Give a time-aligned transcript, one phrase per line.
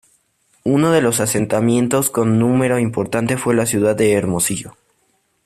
[0.63, 4.75] Uno de los asentamientos con un número importante fue la ciudad de Hermosillo.